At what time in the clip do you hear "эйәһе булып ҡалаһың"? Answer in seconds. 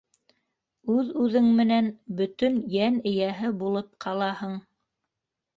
3.13-4.57